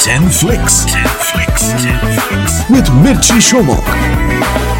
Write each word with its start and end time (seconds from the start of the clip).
10 0.00 0.30
flicks. 0.30 0.84
10 0.86 1.06
flicks. 1.06 1.72
10 1.82 1.98
flicks. 2.20 2.70
With 2.70 2.86
Mirchi 3.02 3.40
Somak. 3.40 4.73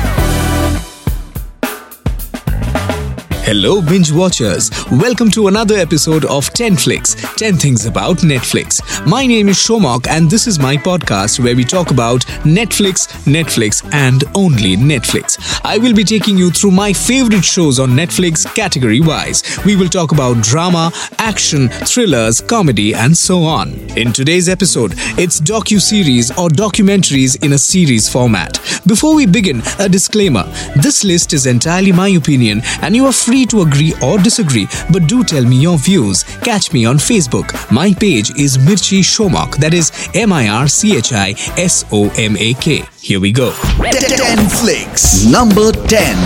Hello, 3.46 3.82
binge 3.82 4.10
watchers. 4.10 4.70
Welcome 4.90 5.30
to 5.32 5.48
another 5.48 5.74
episode 5.74 6.24
of 6.24 6.48
10 6.54 6.76
Flicks 6.76 7.14
10 7.36 7.58
Things 7.58 7.84
About 7.84 8.16
Netflix. 8.20 8.80
My 9.06 9.26
name 9.26 9.50
is 9.50 9.58
Somak, 9.58 10.06
and 10.08 10.30
this 10.30 10.46
is 10.46 10.58
my 10.58 10.78
podcast 10.78 11.44
where 11.44 11.54
we 11.54 11.62
talk 11.62 11.90
about 11.90 12.22
Netflix, 12.44 13.06
Netflix, 13.26 13.84
and 13.92 14.24
only 14.34 14.78
Netflix. 14.78 15.60
I 15.62 15.76
will 15.76 15.94
be 15.94 16.04
taking 16.04 16.38
you 16.38 16.50
through 16.50 16.70
my 16.70 16.94
favorite 16.94 17.44
shows 17.44 17.78
on 17.78 17.90
Netflix 17.90 18.46
category 18.54 19.02
wise. 19.02 19.42
We 19.66 19.76
will 19.76 19.90
talk 19.90 20.12
about 20.12 20.42
drama, 20.42 20.90
action, 21.18 21.68
thrillers, 21.68 22.40
comedy, 22.40 22.94
and 22.94 23.14
so 23.14 23.42
on. 23.42 23.74
In 23.94 24.14
today's 24.14 24.48
episode, 24.48 24.94
it's 25.18 25.38
docu 25.38 25.82
series 25.82 26.30
or 26.30 26.48
documentaries 26.48 27.44
in 27.44 27.52
a 27.52 27.58
series 27.58 28.08
format. 28.08 28.58
Before 28.86 29.14
we 29.14 29.26
begin, 29.26 29.62
a 29.78 29.88
disclaimer 29.90 30.44
this 30.76 31.04
list 31.04 31.34
is 31.34 31.44
entirely 31.44 31.92
my 31.92 32.08
opinion, 32.08 32.62
and 32.80 32.96
you 32.96 33.04
are 33.04 33.12
free 33.12 33.33
free 33.34 33.46
to 33.46 33.62
agree 33.62 33.92
or 34.00 34.16
disagree, 34.18 34.68
but 34.92 35.08
do 35.08 35.24
tell 35.24 35.44
me 35.44 35.56
your 35.56 35.76
views. 35.76 36.22
Catch 36.48 36.72
me 36.72 36.84
on 36.84 36.98
Facebook. 36.98 37.48
My 37.68 37.92
page 37.92 38.30
is 38.38 38.58
Mirchi 38.58 39.00
Somak, 39.02 39.56
that 39.56 39.74
is 39.74 39.90
M 40.14 40.32
I 40.32 40.48
R 40.48 40.68
C 40.68 40.96
H 40.96 41.12
I 41.12 41.30
S 41.58 41.84
O 41.90 42.12
M 42.16 42.36
A 42.36 42.54
K. 42.54 42.84
Here 43.00 43.18
we 43.18 43.32
go. 43.32 43.52
10 43.52 44.48
flicks. 44.60 45.26
Number 45.26 45.72
10. 45.72 46.16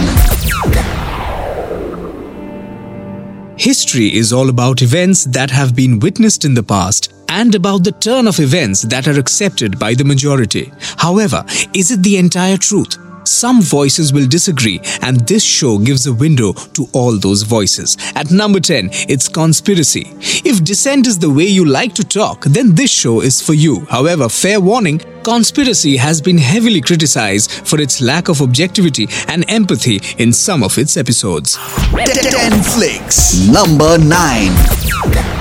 History 3.56 4.14
is 4.14 4.30
all 4.30 4.50
about 4.50 4.82
events 4.82 5.24
that 5.24 5.50
have 5.50 5.74
been 5.74 5.98
witnessed 6.00 6.44
in 6.44 6.52
the 6.52 6.62
past 6.62 7.14
and 7.30 7.54
about 7.54 7.84
the 7.84 7.92
turn 7.92 8.28
of 8.28 8.38
events 8.38 8.82
that 8.82 9.08
are 9.08 9.18
accepted 9.18 9.78
by 9.78 9.94
the 9.94 10.04
majority. 10.04 10.70
However, 10.98 11.42
is 11.72 11.90
it 11.90 12.02
the 12.02 12.18
entire 12.18 12.58
truth? 12.58 13.08
Some 13.28 13.60
voices 13.60 14.12
will 14.12 14.26
disagree, 14.26 14.80
and 15.02 15.20
this 15.28 15.44
show 15.44 15.78
gives 15.78 16.06
a 16.06 16.12
window 16.14 16.54
to 16.54 16.88
all 16.92 17.18
those 17.18 17.42
voices. 17.42 17.96
At 18.14 18.30
number 18.30 18.58
10, 18.58 18.88
it's 19.08 19.28
Conspiracy. 19.28 20.06
If 20.44 20.64
dissent 20.64 21.06
is 21.06 21.18
the 21.18 21.28
way 21.30 21.44
you 21.44 21.66
like 21.66 21.94
to 21.96 22.04
talk, 22.04 22.44
then 22.44 22.74
this 22.74 22.90
show 22.90 23.20
is 23.20 23.42
for 23.42 23.52
you. 23.52 23.84
However, 23.90 24.28
fair 24.28 24.60
warning, 24.60 25.00
Conspiracy 25.22 25.98
has 25.98 26.22
been 26.22 26.38
heavily 26.38 26.80
criticized 26.80 27.50
for 27.68 27.78
its 27.80 28.00
lack 28.00 28.28
of 28.28 28.40
objectivity 28.40 29.08
and 29.28 29.44
empathy 29.48 30.00
in 30.16 30.32
some 30.32 30.62
of 30.62 30.78
its 30.78 30.96
episodes. 30.96 31.58
10 31.92 32.62
flicks. 32.62 33.46
Number 33.46 33.98
9. 33.98 35.38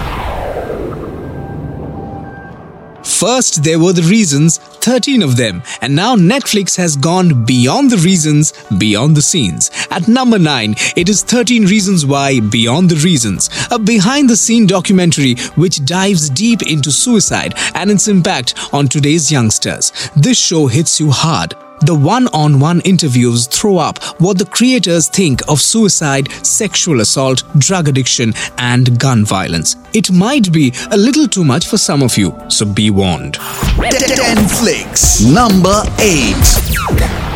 First, 3.27 3.65
there 3.65 3.77
were 3.77 3.91
the 3.91 4.03
reasons, 4.03 4.57
13 4.57 5.21
of 5.21 5.35
them, 5.35 5.61
and 5.81 5.93
now 5.93 6.15
Netflix 6.15 6.77
has 6.77 6.95
gone 6.95 7.43
beyond 7.43 7.91
the 7.91 7.97
reasons, 7.97 8.53
beyond 8.77 9.17
the 9.17 9.21
scenes. 9.21 9.69
At 9.91 10.07
number 10.07 10.39
9, 10.39 10.75
it 10.95 11.09
is 11.09 11.23
13 11.23 11.65
Reasons 11.65 12.05
Why 12.05 12.39
Beyond 12.39 12.89
the 12.89 12.95
Reasons, 12.95 13.49
a 13.69 13.77
behind 13.77 14.29
the 14.29 14.37
scene 14.37 14.65
documentary 14.65 15.35
which 15.55 15.83
dives 15.83 16.29
deep 16.29 16.61
into 16.61 16.89
suicide 16.89 17.53
and 17.75 17.91
its 17.91 18.07
impact 18.07 18.53
on 18.71 18.87
today's 18.87 19.29
youngsters. 19.29 19.91
This 20.15 20.37
show 20.37 20.67
hits 20.67 20.97
you 21.01 21.11
hard 21.11 21.53
the 21.81 21.95
one 21.95 22.27
on 22.29 22.59
one 22.59 22.81
interviews 22.81 23.47
throw 23.47 23.77
up 23.77 24.03
what 24.19 24.37
the 24.37 24.45
creators 24.45 25.07
think 25.09 25.41
of 25.47 25.61
suicide, 25.61 26.31
sexual 26.45 27.01
assault, 27.01 27.43
drug 27.57 27.87
addiction, 27.87 28.33
and 28.57 28.99
gun 28.99 29.25
violence. 29.25 29.75
It 29.93 30.11
might 30.11 30.51
be 30.51 30.73
a 30.91 30.97
little 30.97 31.27
too 31.27 31.43
much 31.43 31.67
for 31.67 31.77
some 31.77 32.01
of 32.01 32.17
you, 32.17 32.35
so 32.49 32.65
be 32.65 32.89
warned. 32.89 33.35
10 33.35 34.47
flicks. 34.47 35.21
Number 35.21 35.83
8. 35.99 37.26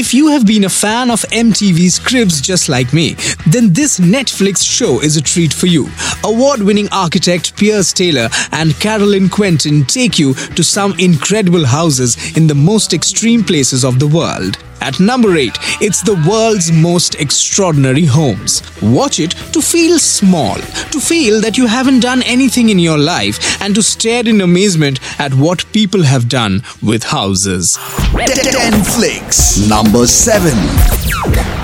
If 0.00 0.14
you 0.14 0.28
have 0.28 0.46
been 0.46 0.64
a 0.64 0.70
fan 0.70 1.10
of 1.10 1.20
MTV's 1.30 1.98
Cribs 1.98 2.40
just 2.40 2.70
like 2.70 2.94
me, 2.94 3.16
then 3.46 3.70
this 3.74 4.00
Netflix 4.00 4.64
show 4.64 4.98
is 5.02 5.18
a 5.18 5.20
treat 5.20 5.52
for 5.52 5.66
you. 5.66 5.90
Award 6.24 6.62
winning 6.62 6.88
architect 6.90 7.54
Piers 7.54 7.92
Taylor 7.92 8.30
and 8.52 8.72
Caroline 8.80 9.28
Quentin 9.28 9.84
take 9.84 10.18
you 10.18 10.32
to 10.56 10.64
some 10.64 10.94
incredible 10.98 11.66
houses 11.66 12.34
in 12.34 12.46
the 12.46 12.54
most 12.54 12.94
extreme 12.94 13.44
places 13.44 13.84
of 13.84 13.98
the 13.98 14.06
world. 14.08 14.56
At 14.80 14.98
number 14.98 15.36
8, 15.36 15.52
it's 15.80 16.02
the 16.02 16.22
world's 16.28 16.72
most 16.72 17.14
extraordinary 17.16 18.04
homes. 18.04 18.62
Watch 18.82 19.20
it 19.20 19.32
to 19.52 19.60
feel 19.60 19.98
small, 19.98 20.54
to 20.54 21.00
feel 21.00 21.40
that 21.42 21.58
you 21.58 21.66
haven't 21.66 22.00
done 22.00 22.22
anything 22.22 22.70
in 22.70 22.78
your 22.78 22.98
life, 22.98 23.60
and 23.60 23.74
to 23.74 23.82
stare 23.82 24.26
in 24.26 24.40
amazement 24.40 25.00
at 25.20 25.34
what 25.34 25.70
people 25.72 26.02
have 26.02 26.28
done 26.28 26.62
with 26.82 27.04
houses. 27.04 27.78
10 28.14 28.82
flicks. 28.84 29.68
Number 29.68 30.06
7. 30.06 31.59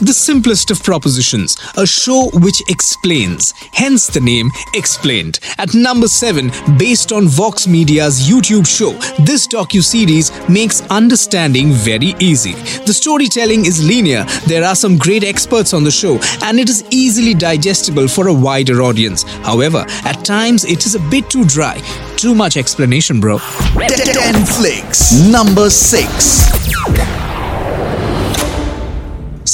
The 0.00 0.14
simplest 0.14 0.70
of 0.70 0.82
propositions, 0.82 1.58
a 1.76 1.86
show 1.86 2.30
which 2.32 2.62
explains, 2.70 3.52
hence 3.74 4.06
the 4.06 4.20
name 4.20 4.50
Explained. 4.74 5.40
At 5.58 5.74
number 5.74 6.08
7, 6.08 6.50
based 6.78 7.12
on 7.12 7.28
Vox 7.28 7.66
Media's 7.66 8.26
YouTube 8.26 8.66
show, 8.66 8.92
this 9.22 9.46
docu-series 9.46 10.32
makes 10.48 10.80
understanding 10.88 11.72
very 11.72 12.14
easy. 12.18 12.54
The 12.86 12.94
storytelling 12.94 13.66
is 13.66 13.86
linear, 13.86 14.24
there 14.46 14.64
are 14.64 14.74
some 14.74 14.96
great 14.96 15.22
experts 15.22 15.74
on 15.74 15.84
the 15.84 15.90
show, 15.90 16.18
and 16.44 16.58
it 16.58 16.70
is 16.70 16.82
easily 16.90 17.34
digestible 17.34 18.08
for 18.08 18.28
a 18.28 18.34
wider 18.34 18.80
audience. 18.80 19.24
However, 19.44 19.84
at 20.06 20.24
times 20.24 20.64
it 20.64 20.86
is 20.86 20.94
a 20.94 21.00
bit 21.10 21.28
too 21.28 21.44
dry. 21.44 21.78
Too 22.16 22.34
much 22.34 22.56
explanation, 22.56 23.20
bro. 23.20 23.38
10 23.76 24.46
flicks. 24.46 25.12
Number 25.30 25.68
6. 25.68 27.19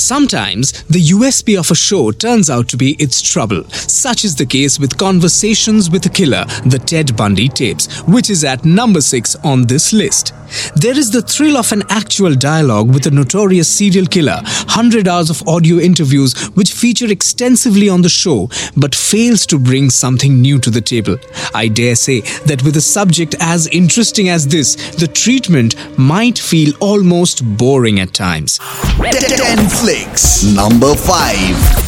Sometimes 0.07 0.85
the 0.85 1.03
USP 1.03 1.59
of 1.59 1.69
a 1.73 1.75
show 1.75 2.13
turns 2.13 2.49
out 2.49 2.69
to 2.69 2.77
be 2.77 2.93
its 2.93 3.21
trouble. 3.21 3.65
Such 3.71 4.25
is 4.25 4.37
the 4.37 4.47
case 4.47 4.79
with 4.79 4.97
Conversations 4.97 5.91
with 5.91 6.07
a 6.07 6.09
Killer, 6.09 6.45
the 6.65 6.79
Ted 6.79 7.17
Bundy 7.17 7.49
tapes, 7.49 8.03
which 8.03 8.31
is 8.31 8.45
at 8.45 8.65
number 8.65 9.01
6 9.01 9.35
on 9.43 9.67
this 9.67 9.93
list. 9.93 10.33
There 10.75 10.99
is 10.99 11.11
the 11.11 11.23
thrill 11.23 11.57
of 11.57 11.73
an 11.73 11.83
actual 11.89 12.35
dialogue 12.35 12.93
with 12.93 13.07
a 13.07 13.11
notorious 13.11 13.69
serial 13.69 14.07
killer, 14.07 14.41
100 14.45 15.09
hours 15.09 15.31
of 15.31 15.47
audio 15.49 15.79
interviews 15.79 16.35
which 16.55 16.73
feature 16.73 17.11
extensively 17.11 17.89
on 17.89 18.03
the 18.03 18.09
show 18.09 18.49
but 18.77 18.95
fails 18.95 19.47
to 19.47 19.59
bring 19.59 19.91
something 19.91 20.41
new 20.41 20.59
to 20.59 20.71
the 20.71 20.81
table. 20.81 21.17
I 21.55 21.69
dare 21.69 21.95
say 21.95 22.21
that 22.47 22.63
with 22.63 22.77
a 22.77 22.81
subject 22.81 23.35
as 23.41 23.67
interesting 23.69 24.29
as 24.29 24.47
this, 24.47 24.77
the 24.97 25.07
treatment 25.09 25.75
might 25.99 26.39
feel 26.39 26.73
almost 26.81 27.43
boring 27.57 28.01
at 28.01 28.13
times. 28.15 28.59
10 28.99 29.69
flicks. 29.69 30.45
Number 30.45 30.95
5. 30.95 31.87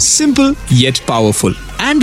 Simple 0.00 0.54
yet 0.68 1.00
powerful. 1.06 1.54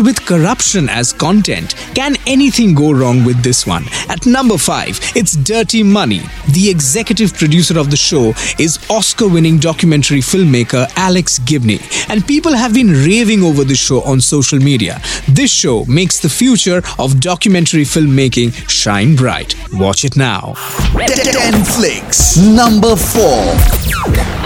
With 0.03 0.25
corruption 0.25 0.87
as 0.87 1.11
content, 1.11 1.75
can 1.93 2.15
anything 2.25 2.73
go 2.73 2.91
wrong 2.93 3.25
with 3.25 3.43
this 3.43 3.67
one? 3.67 3.83
At 4.07 4.25
number 4.25 4.57
5, 4.57 5.11
it's 5.13 5.35
Dirty 5.35 5.83
Money. 5.83 6.21
The 6.53 6.69
executive 6.69 7.33
producer 7.33 7.77
of 7.77 7.91
the 7.91 7.97
show 7.97 8.33
is 8.57 8.79
Oscar 8.89 9.27
winning 9.27 9.57
documentary 9.59 10.19
filmmaker 10.19 10.89
Alex 10.95 11.39
Gibney, 11.39 11.79
and 12.07 12.25
people 12.25 12.53
have 12.53 12.73
been 12.73 12.91
raving 12.91 13.43
over 13.43 13.65
the 13.65 13.75
show 13.75 14.01
on 14.03 14.21
social 14.21 14.59
media. 14.59 15.01
This 15.27 15.51
show 15.51 15.83
makes 15.83 16.19
the 16.19 16.29
future 16.29 16.81
of 16.97 17.19
documentary 17.19 17.83
filmmaking 17.83 18.53
shine 18.69 19.17
bright. 19.17 19.53
Watch 19.73 20.05
it 20.05 20.16
now. 20.16 20.53
10 20.95 21.66
flicks. 21.66 22.37
Number 22.37 22.95
4. 22.95 24.38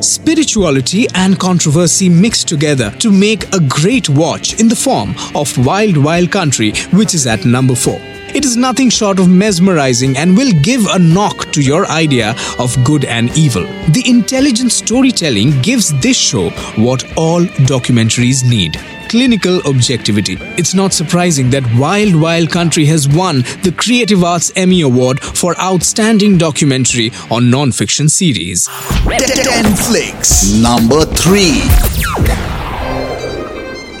Spirituality 0.00 1.08
and 1.14 1.38
controversy 1.40 2.08
mixed 2.08 2.46
together 2.46 2.90
to 3.00 3.10
make 3.10 3.52
a 3.52 3.60
great 3.60 4.08
watch 4.08 4.60
in 4.60 4.68
the 4.68 4.76
form 4.76 5.14
of 5.34 5.66
Wild 5.66 5.96
Wild 5.96 6.30
Country, 6.30 6.72
which 6.92 7.14
is 7.14 7.26
at 7.26 7.44
number 7.44 7.74
4. 7.74 8.17
It 8.34 8.44
is 8.44 8.56
nothing 8.56 8.90
short 8.90 9.18
of 9.18 9.28
mesmerizing 9.28 10.16
and 10.16 10.36
will 10.36 10.52
give 10.62 10.86
a 10.86 10.98
knock 10.98 11.50
to 11.52 11.62
your 11.62 11.86
idea 11.86 12.34
of 12.58 12.76
good 12.84 13.04
and 13.04 13.36
evil. 13.36 13.62
The 13.88 14.04
intelligent 14.06 14.72
storytelling 14.72 15.60
gives 15.62 15.98
this 16.00 16.16
show 16.16 16.50
what 16.76 17.04
all 17.16 17.40
documentaries 17.66 18.48
need 18.48 18.78
clinical 19.08 19.60
objectivity. 19.66 20.36
It's 20.58 20.74
not 20.74 20.92
surprising 20.92 21.48
that 21.50 21.64
Wild 21.76 22.14
Wild 22.14 22.50
Country 22.50 22.84
has 22.86 23.08
won 23.08 23.40
the 23.62 23.72
Creative 23.74 24.22
Arts 24.22 24.52
Emmy 24.54 24.82
Award 24.82 25.20
for 25.20 25.58
Outstanding 25.58 26.36
Documentary 26.36 27.10
on 27.30 27.50
Non-Fiction 27.50 28.10
Series. 28.10 28.68
10 29.06 29.76
flicks. 29.76 30.52
Number 30.52 31.06
3. 31.06 32.37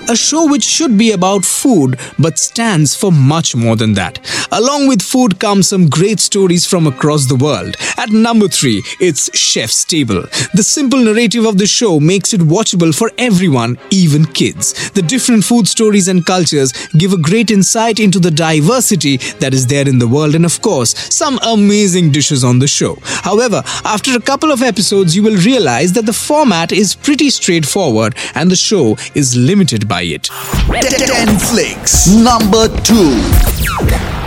A 0.08 0.16
show 0.16 0.46
which 0.46 0.64
should 0.64 0.96
be 0.96 1.12
about 1.12 1.44
food 1.44 1.98
but 2.18 2.38
stands 2.38 2.94
for 2.94 3.12
much 3.12 3.54
more 3.54 3.76
than 3.76 3.92
that. 3.94 4.18
Along 4.50 4.88
with 4.88 5.02
food 5.02 5.38
come 5.38 5.62
some 5.62 5.88
great 5.88 6.18
stories 6.20 6.64
from 6.64 6.86
across 6.86 7.26
the 7.26 7.36
world. 7.36 7.76
At 7.98 8.10
number 8.10 8.48
3, 8.48 8.82
it's 9.00 9.36
Chef's 9.36 9.84
Table. 9.84 10.22
The 10.54 10.62
simple 10.62 10.98
narrative 10.98 11.44
of 11.44 11.58
the 11.58 11.66
show 11.66 12.00
makes 12.00 12.32
it 12.32 12.40
watchable 12.40 12.96
for 12.96 13.10
everyone, 13.18 13.78
even 13.90 14.24
kids. 14.24 14.90
The 14.90 15.02
different 15.02 15.44
food 15.44 15.68
stories 15.68 16.08
and 16.08 16.24
cultures 16.24 16.72
give 16.96 17.12
a 17.12 17.18
great 17.18 17.50
insight 17.50 18.00
into 18.00 18.18
the 18.18 18.30
diversity 18.30 19.18
that 19.40 19.52
is 19.52 19.66
there 19.66 19.88
in 19.88 19.98
the 19.98 20.08
world 20.08 20.34
and 20.34 20.44
of 20.44 20.62
course, 20.62 20.94
some 21.14 21.38
amazing 21.46 22.12
dishes 22.12 22.44
on 22.44 22.58
the 22.58 22.68
show. 22.68 22.96
However, 23.04 23.62
after 23.84 24.16
a 24.16 24.20
couple 24.20 24.52
of 24.52 24.62
episodes, 24.62 25.14
you 25.14 25.22
will 25.22 25.36
realize 25.36 25.92
that 25.92 26.06
the 26.06 26.12
format 26.12 26.72
is 26.72 26.94
pretty 26.94 27.30
straightforward 27.30 28.14
and 28.34 28.50
the 28.50 28.56
show 28.56 28.96
is 29.14 29.36
limited 29.36 29.86
by 29.86 29.97
it. 30.02 30.24
10 30.70 31.38
Flicks. 31.38 32.06
Number 32.08 32.68
2 32.82 34.17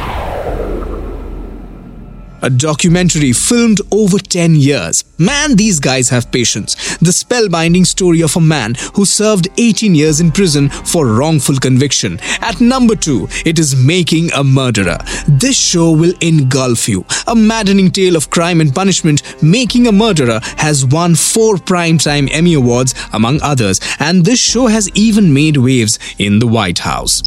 a 2.42 2.50
documentary 2.50 3.34
filmed 3.34 3.82
over 3.92 4.18
10 4.18 4.56
years. 4.56 5.04
Man, 5.18 5.56
these 5.56 5.80
guys 5.80 6.10
have 6.10 6.32
patience. 6.32 6.76
The 6.98 7.12
spellbinding 7.12 7.86
story 7.86 8.22
of 8.22 8.36
a 8.36 8.42
man 8.42 8.76
who 8.96 9.06
served 9.06 9.48
18 9.58 9.94
years 9.96 10.20
in 10.20 10.32
prison 10.32 10.70
for 10.70 11.06
wrongful 11.06 11.58
conviction. 11.58 12.20
At 12.42 12.62
number 12.62 12.96
2, 12.96 13.28
it 13.46 13.60
is 13.60 13.76
Making 13.76 14.32
a 14.34 14.44
Murderer. 14.44 14.98
This 15.28 15.58
show 15.58 15.92
will 15.92 16.14
engulf 16.22 16.88
you. 16.90 17.06
A 17.28 17.36
maddening 17.36 17.92
tale 17.92 18.16
of 18.16 18.30
crime 18.30 18.62
and 18.62 18.74
punishment, 18.74 19.22
Making 19.44 19.88
a 19.88 19.92
Murderer 19.92 20.40
has 20.58 20.86
won 20.86 21.16
4 21.16 21.56
Primetime 21.56 22.30
Emmy 22.32 22.56
Awards 22.56 22.96
among 23.14 23.42
others, 23.42 23.80
and 24.00 24.26
this 24.26 24.40
show 24.40 24.68
has 24.68 24.90
even 24.96 25.34
made 25.34 25.58
waves 25.58 26.00
in 26.18 26.40
the 26.40 26.48
White 26.48 26.80
House. 26.80 27.22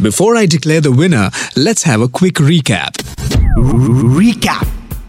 Before 0.00 0.36
I 0.36 0.46
declare 0.46 0.80
the 0.80 0.92
winner, 0.92 1.30
let's 1.56 1.84
have 1.84 2.00
a 2.00 2.08
quick 2.08 2.34
recap. 2.34 3.00
Recap. 3.56 4.68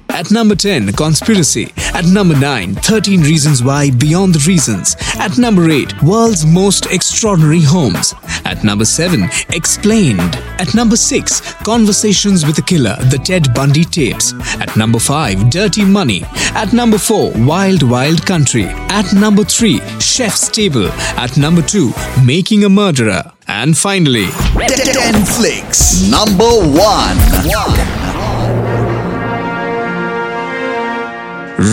At 0.09 0.31
number 0.31 0.55
10, 0.55 0.93
Conspiracy. 0.93 1.73
At 1.93 2.05
number 2.05 2.39
9, 2.39 2.75
13 2.75 3.21
Reasons 3.21 3.63
Why 3.63 3.91
Beyond 3.91 4.35
the 4.35 4.47
Reasons. 4.47 4.95
At 5.19 5.37
number 5.37 5.69
8, 5.69 6.03
World's 6.03 6.45
Most 6.45 6.85
Extraordinary 6.85 7.61
Homes. 7.61 8.13
At 8.45 8.63
number 8.63 8.85
7, 8.85 9.27
Explained. 9.49 10.35
At 10.59 10.73
number 10.73 10.95
6, 10.95 11.41
Conversations 11.63 12.45
with 12.45 12.55
the 12.55 12.61
Killer, 12.61 12.95
The 13.09 13.17
Ted 13.17 13.53
Bundy 13.53 13.83
Tapes. 13.83 14.33
At 14.61 14.77
number 14.77 14.99
5, 14.99 15.49
Dirty 15.49 15.83
Money. 15.83 16.23
At 16.53 16.71
number 16.71 16.97
4, 16.97 17.33
Wild 17.37 17.83
Wild 17.83 18.25
Country. 18.25 18.65
At 18.89 19.11
number 19.11 19.43
3, 19.43 19.79
Chef's 19.99 20.47
Table. 20.47 20.87
At 21.17 21.35
number 21.35 21.61
2, 21.61 21.91
Making 22.23 22.63
a 22.63 22.69
Murderer. 22.69 23.31
And 23.47 23.77
finally, 23.77 24.27
10 24.55 25.25
Flicks. 25.25 26.09
Number 26.09 26.45
1. 26.45 27.94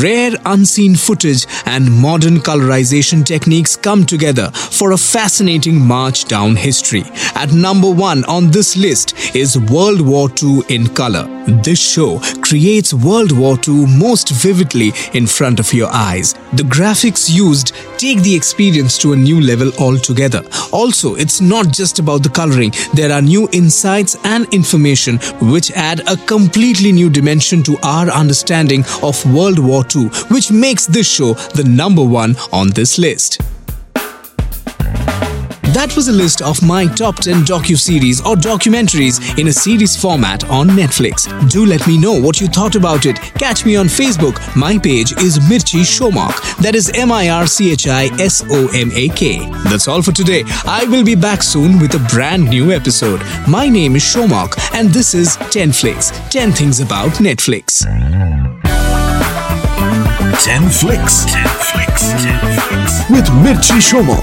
Rare 0.00 0.32
unseen 0.46 0.94
footage 0.94 1.46
and 1.66 1.90
modern 1.92 2.38
colorization 2.38 3.24
techniques 3.26 3.76
come 3.76 4.06
together 4.06 4.50
for 4.50 4.92
a 4.92 4.96
fascinating 4.96 5.78
march 5.78 6.24
down 6.24 6.56
history. 6.56 7.04
At 7.34 7.52
number 7.52 7.90
one 7.90 8.24
on 8.24 8.50
this 8.50 8.74
list 8.74 9.36
is 9.36 9.58
World 9.58 10.00
War 10.00 10.30
II 10.42 10.62
in 10.68 10.88
color. 10.94 11.28
This 11.46 11.80
show 11.80 12.20
creates 12.40 12.94
World 12.94 13.32
War 13.32 13.58
II 13.66 13.86
most 13.86 14.30
vividly 14.30 14.92
in 15.12 15.26
front 15.26 15.58
of 15.58 15.72
your 15.72 15.88
eyes. 15.92 16.34
The 16.52 16.62
graphics 16.62 17.28
used 17.28 17.74
take 17.98 18.22
the 18.22 18.34
experience 18.34 18.96
to 18.98 19.12
a 19.12 19.16
new 19.16 19.40
level 19.40 19.72
altogether. 19.80 20.42
Also, 20.72 21.16
it's 21.16 21.40
not 21.40 21.72
just 21.72 21.98
about 21.98 22.22
the 22.22 22.28
coloring, 22.28 22.72
there 22.94 23.10
are 23.10 23.20
new 23.20 23.48
insights 23.50 24.16
and 24.24 24.46
information 24.54 25.18
which 25.40 25.72
add 25.72 26.00
a 26.08 26.16
completely 26.26 26.92
new 26.92 27.10
dimension 27.10 27.62
to 27.64 27.76
our 27.82 28.08
understanding 28.08 28.84
of 29.02 29.24
World 29.34 29.58
War 29.58 29.84
II, 29.94 30.10
which 30.30 30.52
makes 30.52 30.86
this 30.86 31.08
show 31.08 31.34
the 31.54 31.64
number 31.64 32.04
one 32.04 32.36
on 32.52 32.70
this 32.70 32.98
list. 32.98 33.40
That 35.72 35.96
was 35.96 36.08
a 36.08 36.12
list 36.12 36.42
of 36.42 36.60
my 36.62 36.86
top 36.86 37.16
10 37.16 37.44
docu-series 37.44 38.20
or 38.20 38.36
documentaries 38.36 39.38
in 39.38 39.48
a 39.48 39.52
series 39.52 39.96
format 39.96 40.44
on 40.50 40.68
Netflix. 40.68 41.26
Do 41.50 41.64
let 41.64 41.86
me 41.86 41.96
know 41.96 42.12
what 42.12 42.42
you 42.42 42.46
thought 42.46 42.74
about 42.74 43.06
it. 43.06 43.16
Catch 43.38 43.64
me 43.64 43.76
on 43.76 43.86
Facebook. 43.86 44.36
My 44.54 44.76
page 44.76 45.12
is 45.12 45.38
Mirchi 45.38 45.80
Somak. 45.80 46.38
That 46.58 46.74
is 46.74 46.90
M-I-R-C-H-I-S-O-M-A-K. 46.94 49.50
That's 49.64 49.88
all 49.88 50.02
for 50.02 50.12
today. 50.12 50.44
I 50.66 50.84
will 50.90 51.04
be 51.04 51.14
back 51.14 51.42
soon 51.42 51.78
with 51.78 51.94
a 51.94 52.00
brand 52.10 52.50
new 52.50 52.70
episode. 52.70 53.22
My 53.48 53.70
name 53.70 53.96
is 53.96 54.04
Somak 54.04 54.58
and 54.74 54.90
this 54.90 55.14
is 55.14 55.36
10 55.36 55.72
Flicks. 55.72 56.10
10 56.28 56.52
things 56.52 56.80
about 56.80 57.12
Netflix. 57.12 57.82
10 60.44 60.68
Flicks. 60.68 61.24
10 61.24 61.48
Flicks. 61.48 62.12
10 62.22 62.60
Flicks. 62.60 63.08
With 63.08 63.24
Mirchi 63.42 63.80
Somak. 63.80 64.20